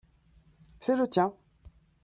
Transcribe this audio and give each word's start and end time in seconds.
c'est 0.79 0.95
le 0.97 1.05
tien. 1.07 1.31